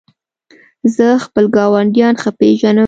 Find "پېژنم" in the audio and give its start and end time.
2.39-2.79